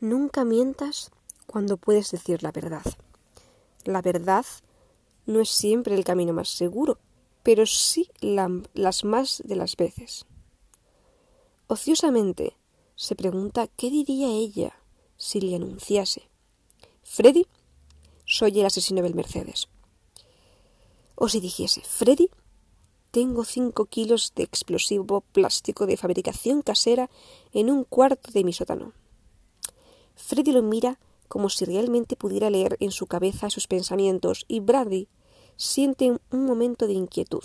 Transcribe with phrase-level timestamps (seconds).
[0.00, 1.10] Nunca mientas
[1.46, 2.84] cuando puedes decir la verdad.
[3.84, 4.46] La verdad
[5.26, 6.98] no es siempre el camino más seguro,
[7.42, 10.24] pero sí las más de las veces.
[11.66, 12.56] Ociosamente
[12.96, 14.74] se pregunta qué diría ella
[15.18, 16.28] si le anunciase.
[17.02, 17.46] Freddy,
[18.24, 19.68] soy el asesino del Mercedes.
[21.14, 22.30] O si dijese, Freddy,
[23.10, 27.10] tengo cinco kilos de explosivo plástico de fabricación casera
[27.52, 28.94] en un cuarto de mi sótano.
[30.20, 30.98] Freddy lo mira
[31.28, 35.08] como si realmente pudiera leer en su cabeza sus pensamientos y Brady
[35.56, 37.44] siente un momento de inquietud.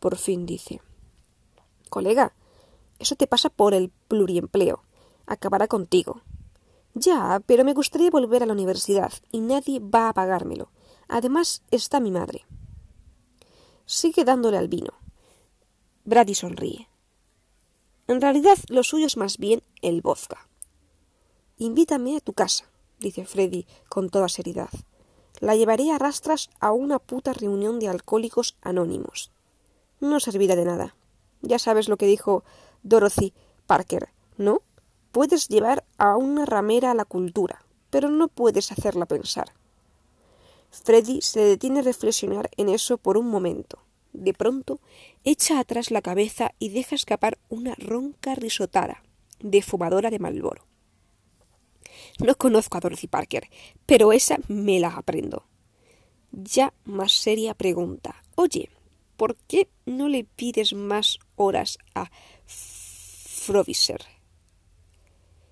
[0.00, 0.80] Por fin dice
[1.90, 2.34] Colega,
[2.98, 4.82] eso te pasa por el pluriempleo.
[5.26, 6.22] Acabará contigo.
[6.94, 10.70] Ya, pero me gustaría volver a la universidad y nadie va a pagármelo.
[11.08, 12.44] Además está mi madre.
[13.84, 14.92] Sigue dándole al vino.
[16.04, 16.88] Brady sonríe.
[18.06, 20.48] En realidad lo suyo es más bien el vodka.
[21.58, 22.64] Invítame a tu casa,
[22.98, 24.70] dice Freddy con toda seriedad.
[25.38, 29.30] La llevaré a rastras a una puta reunión de alcohólicos anónimos.
[30.00, 30.96] No servirá de nada.
[31.42, 32.42] Ya sabes lo que dijo
[32.82, 33.34] Dorothy
[33.66, 34.62] Parker, ¿no?
[35.12, 39.52] Puedes llevar a una ramera a la cultura, pero no puedes hacerla pensar.
[40.70, 43.78] Freddy se detiene a reflexionar en eso por un momento.
[44.12, 44.80] De pronto,
[45.22, 49.04] echa atrás la cabeza y deja escapar una ronca risotada
[49.38, 50.64] de fumadora de Malboro.
[52.18, 53.48] No conozco a Dorothy Parker,
[53.86, 55.44] pero esa me la aprendo.
[56.30, 58.22] Ya más seria pregunta.
[58.36, 58.70] Oye,
[59.16, 62.10] ¿por qué no le pides más horas a
[62.46, 64.04] Froviser?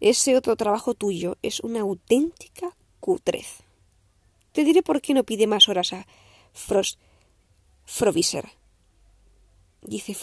[0.00, 3.62] Ese otro trabajo tuyo es una auténtica cutrez.
[4.52, 6.06] Te diré por qué no pide más horas a
[6.52, 6.98] Frost
[7.84, 8.50] Froviser.
[9.82, 10.14] Dice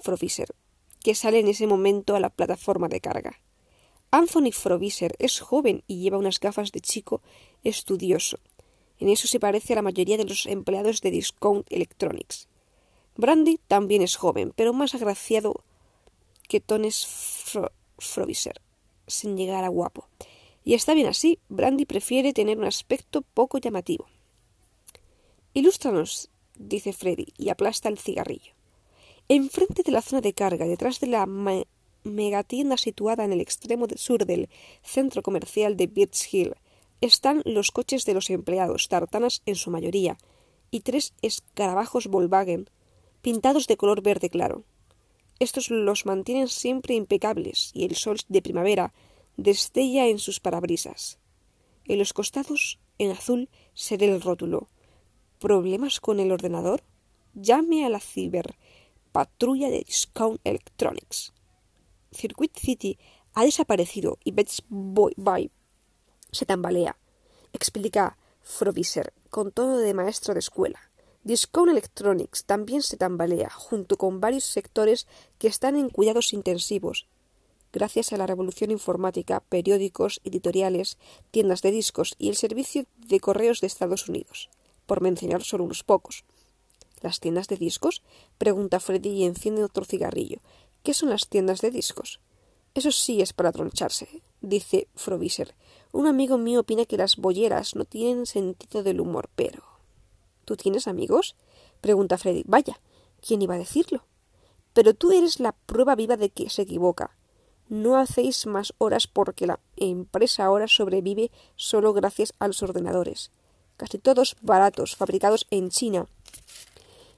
[0.00, 0.54] Froviser,
[1.02, 3.40] que sale en ese momento a la plataforma de carga.
[4.10, 7.22] Anthony Froviser es joven y lleva unas gafas de chico
[7.64, 8.38] estudioso.
[8.98, 12.48] En eso se parece a la mayoría de los empleados de Discount Electronics.
[13.16, 15.62] Brandy también es joven, pero más agraciado
[16.48, 17.06] que Tones
[17.98, 18.60] Froviser,
[19.06, 20.08] sin llegar a guapo.
[20.64, 24.06] Y está bien así, Brandy prefiere tener un aspecto poco llamativo.
[25.54, 28.52] Ilústranos, dice Freddy, y aplasta el cigarrillo.
[29.28, 31.26] Enfrente de la zona de carga, detrás de la
[32.14, 34.48] megatienda situada en el extremo sur del
[34.82, 36.54] centro comercial de Birch Hill,
[37.00, 40.18] están los coches de los empleados, tartanas en su mayoría,
[40.70, 42.68] y tres escarabajos Volkswagen,
[43.20, 44.64] pintados de color verde claro.
[45.38, 48.94] Estos los mantienen siempre impecables, y el sol de primavera
[49.36, 51.18] destella en sus parabrisas.
[51.84, 54.68] En los costados, en azul, se ve el rótulo.
[55.38, 56.82] ¿Problemas con el ordenador?
[57.34, 58.56] Llame a la ciber
[59.16, 61.32] patrulla de Discount Electronics.
[62.16, 62.98] Circuit City
[63.34, 65.50] ha desaparecido y Bets Boy
[66.32, 66.96] se tambalea,
[67.52, 70.80] explica Froviser con tono de maestro de escuela.
[71.24, 75.06] Discount Electronics también se tambalea, junto con varios sectores
[75.38, 77.08] que están en cuidados intensivos.
[77.72, 80.98] Gracias a la revolución informática, periódicos, editoriales,
[81.32, 84.50] tiendas de discos y el servicio de correos de Estados Unidos,
[84.86, 86.24] por mencionar solo unos pocos.
[87.02, 88.02] ¿Las tiendas de discos?
[88.38, 90.40] pregunta Freddy y enciende otro cigarrillo.
[90.86, 92.20] ¿Qué son las tiendas de discos?
[92.72, 95.56] Eso sí es para troncharse, dice Froviser.
[95.90, 99.64] Un amigo mío opina que las bolleras no tienen sentido del humor, pero.
[100.44, 101.34] ¿Tú tienes amigos?
[101.80, 102.44] pregunta Freddy.
[102.46, 102.78] Vaya,
[103.20, 104.04] ¿quién iba a decirlo?
[104.74, 107.16] Pero tú eres la prueba viva de que se equivoca.
[107.68, 113.32] No hacéis más horas porque la empresa ahora sobrevive solo gracias a los ordenadores,
[113.76, 116.06] casi todos baratos, fabricados en China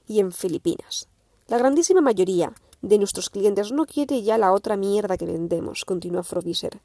[0.07, 1.07] y en Filipinas.
[1.47, 6.23] La grandísima mayoría de nuestros clientes no quiere ya la otra mierda que vendemos, continúa
[6.23, 6.79] Froviser.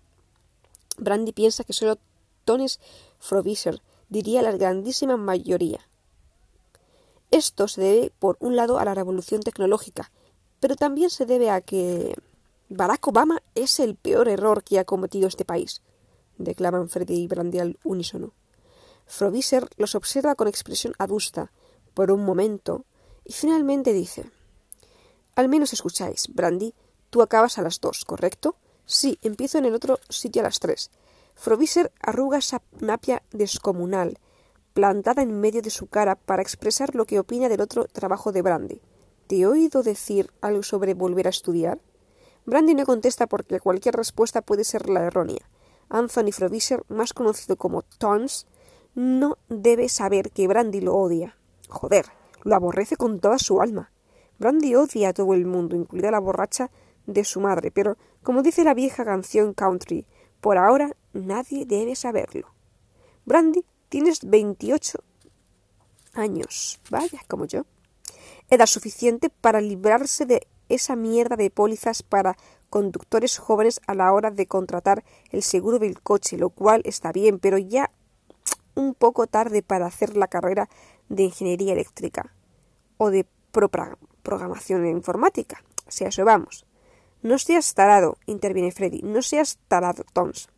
[0.96, 1.98] Brandy piensa que solo
[2.44, 2.80] Tones
[3.18, 5.80] Froviser diría la grandísima mayoría.
[7.30, 10.10] Esto se debe, por un lado, a la revolución tecnológica,
[10.60, 12.14] pero también se debe a que
[12.68, 15.82] Barack Obama es el peor error que ha cometido este país,
[16.38, 18.32] declaman Freddy y Brandy al unísono.
[19.06, 21.50] Froviser los observa con expresión adusta
[21.92, 22.84] por un momento
[23.24, 24.30] y finalmente dice
[25.36, 26.74] al menos escucháis, Brandy.
[27.10, 28.56] Tú acabas a las dos, ¿correcto?
[28.86, 30.90] Sí, empiezo en el otro sitio a las tres.
[31.34, 34.18] Froviser arruga esa napia descomunal,
[34.72, 38.42] plantada en medio de su cara para expresar lo que opina del otro trabajo de
[38.42, 38.80] Brandy.
[39.26, 41.80] ¿Te he oído decir algo sobre volver a estudiar?
[42.44, 45.48] Brandy no contesta porque cualquier respuesta puede ser la errónea.
[45.88, 48.46] Anthony Froviser, más conocido como Tons,
[48.94, 51.36] no debe saber que Brandy lo odia.
[51.68, 52.06] Joder,
[52.42, 53.90] lo aborrece con toda su alma.
[54.38, 56.70] Brandy odia a todo el mundo, incluida la borracha
[57.06, 60.06] de su madre, pero, como dice la vieja canción country,
[60.40, 62.48] por ahora nadie debe saberlo.
[63.24, 64.98] Brandy, tienes 28
[66.14, 66.80] años.
[66.90, 67.64] Vaya, como yo.
[68.50, 72.36] Edad suficiente para librarse de esa mierda de pólizas para
[72.70, 77.38] conductores jóvenes a la hora de contratar el seguro del coche, lo cual está bien,
[77.38, 77.90] pero ya
[78.74, 80.68] un poco tarde para hacer la carrera
[81.08, 82.34] de ingeniería eléctrica
[82.96, 83.26] o de
[84.24, 85.62] programación informática.
[85.86, 86.66] Si a eso vamos.
[87.22, 89.02] No seas tarado, interviene Freddy.
[89.02, 90.48] No seas tarado, Toms.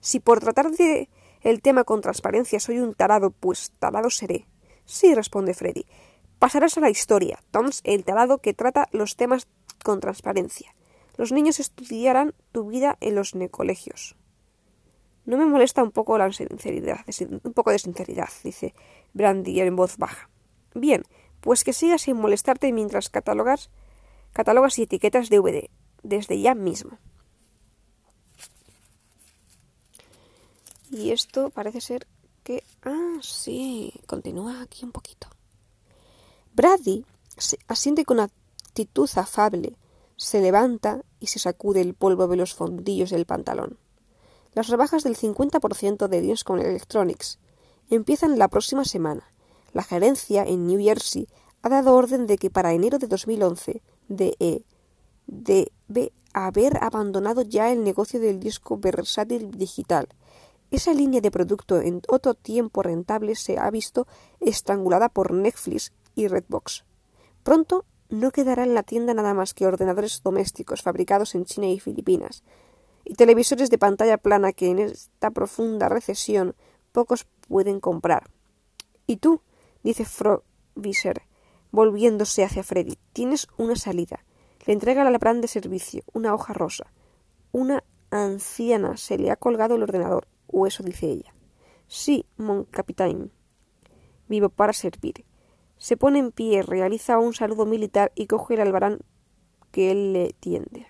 [0.00, 1.08] Si por tratar de
[1.42, 4.46] el tema con transparencia soy un tarado, pues tarado seré.
[4.84, 5.86] Sí, responde Freddy.
[6.38, 9.48] Pasarás a la historia, Toms, el tarado que trata los temas
[9.82, 10.74] con transparencia.
[11.16, 14.16] Los niños estudiarán tu vida en los colegios.
[15.26, 17.00] No me molesta un poco la sinceridad,
[17.44, 18.74] un poco de sinceridad, dice
[19.12, 20.30] Brandy en voz baja.
[20.74, 21.02] Bien,
[21.40, 23.70] pues que sigas sin molestarte mientras catalogas,
[24.32, 25.68] catalogas y etiquetas DVD
[26.02, 26.98] desde ya mismo.
[30.90, 32.06] Y esto parece ser
[32.42, 32.64] que...
[32.82, 35.28] Ah, sí, continúa aquí un poquito.
[36.52, 37.04] Brady
[37.68, 39.76] asiente con actitud afable,
[40.16, 43.78] se levanta y se sacude el polvo de los fondillos del pantalón.
[44.52, 47.38] Las rebajas del 50% de Discom Electronics
[47.88, 49.29] empiezan la próxima semana.
[49.72, 51.28] La gerencia en New Jersey
[51.62, 54.64] ha dado orden de que para enero de 2011 DE
[55.26, 60.08] debe haber abandonado ya el negocio del disco versátil digital.
[60.70, 64.06] Esa línea de producto en otro tiempo rentable se ha visto
[64.38, 66.84] estrangulada por Netflix y Redbox.
[67.42, 71.80] Pronto no quedará en la tienda nada más que ordenadores domésticos fabricados en China y
[71.80, 72.42] Filipinas,
[73.04, 76.54] y televisores de pantalla plana que en esta profunda recesión
[76.92, 78.30] pocos pueden comprar.
[79.06, 79.40] ¿Y tú?
[79.82, 81.22] Dice Froviser,
[81.70, 82.98] volviéndose hacia Freddy.
[83.12, 84.24] Tienes una salida.
[84.66, 86.92] Le entrega la plan de servicio, una hoja rosa.
[87.52, 91.34] Una anciana se le ha colgado el ordenador, o eso dice ella.
[91.86, 93.32] Sí, mon capitán.
[94.28, 95.24] Vivo para servir.
[95.78, 99.00] Se pone en pie, realiza un saludo militar y coge el albarán
[99.72, 100.86] que él le tiende.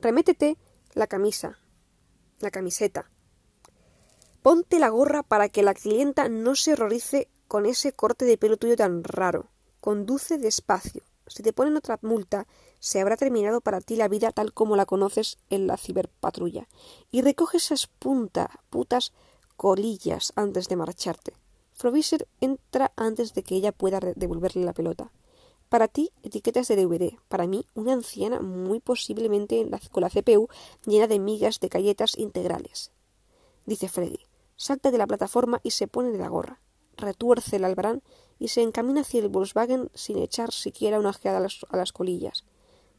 [0.00, 0.58] Remétete
[0.94, 1.58] la camisa,
[2.40, 3.10] la camiseta.
[4.42, 8.56] Ponte la gorra para que la clienta no se horrorice con ese corte de pelo
[8.56, 9.48] tuyo tan raro.
[9.82, 11.02] Conduce despacio.
[11.26, 12.46] Si te ponen otra multa,
[12.78, 16.68] se habrá terminado para ti la vida tal como la conoces en la ciberpatrulla.
[17.10, 19.12] Y recoge esas puntas, putas
[19.58, 21.34] colillas antes de marcharte.
[21.74, 25.12] Froviser entra antes de que ella pueda devolverle la pelota.
[25.68, 27.18] Para ti, etiquetas de DVD.
[27.28, 30.48] Para mí, una anciana muy posiblemente con la CPU
[30.86, 32.90] llena de migas de galletas integrales.
[33.66, 34.29] Dice Freddy.
[34.60, 36.60] Salta de la plataforma y se pone de la gorra.
[36.98, 38.02] Retuerce el albarán
[38.38, 42.44] y se encamina hacia el Volkswagen sin echar siquiera una ojeada a las, colillas.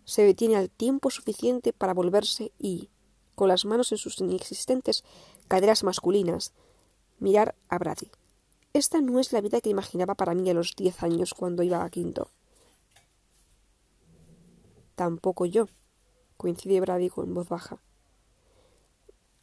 [0.03, 2.89] Se detiene al tiempo suficiente para volverse y,
[3.35, 5.03] con las manos en sus inexistentes
[5.47, 6.51] caderas masculinas,
[7.19, 8.09] mirar a Brady.
[8.73, 11.83] Esta no es la vida que imaginaba para mí a los diez años cuando iba
[11.83, 12.31] a quinto.
[14.95, 15.67] Tampoco yo,
[16.37, 17.79] coincide Brady con voz baja.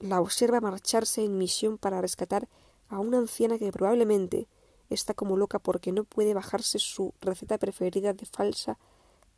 [0.00, 2.48] La observa marcharse en misión para rescatar
[2.88, 4.46] a una anciana que probablemente
[4.90, 8.78] está como loca porque no puede bajarse su receta preferida de falsa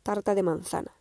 [0.03, 0.91] tarta de manzana.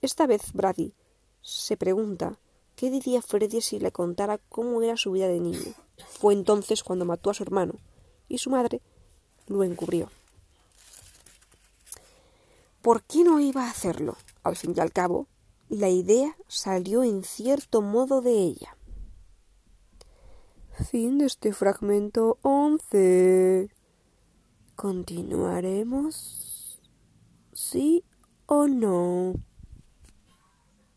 [0.00, 0.94] Esta vez Brady
[1.42, 2.38] se pregunta
[2.76, 5.74] qué diría Freddy si le contara cómo era su vida de niño.
[6.08, 7.74] Fue entonces cuando mató a su hermano
[8.28, 8.80] y su madre
[9.46, 10.10] lo encubrió.
[12.82, 14.16] ¿Por qué no iba a hacerlo?
[14.42, 15.26] Al fin y al cabo,
[15.68, 18.76] la idea salió en cierto modo de ella.
[20.82, 23.70] Fin de este fragmento once.
[24.74, 26.82] ¿Continuaremos?
[27.52, 28.02] ¿Sí
[28.46, 29.34] o no?